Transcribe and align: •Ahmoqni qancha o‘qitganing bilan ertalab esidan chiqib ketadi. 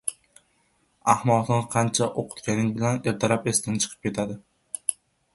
•Ahmoqni 1.11 1.57
qancha 1.75 2.07
o‘qitganing 2.21 2.71
bilan 2.79 2.97
ertalab 3.11 3.45
esidan 3.53 3.77
chiqib 3.83 4.01
ketadi. 4.09 4.39